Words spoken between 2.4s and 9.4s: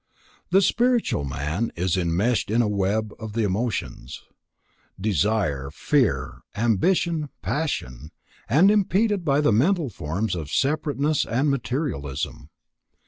in the web of the emotions; desire, fear, ambition, passion; and impeded